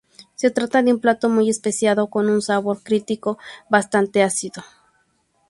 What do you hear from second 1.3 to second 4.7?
especiado con un sabor cítrico bastante ácido.